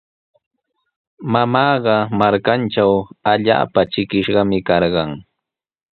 [1.33, 2.93] Mamaaqa markantraw
[3.33, 5.11] allaapa trikishqami karqan.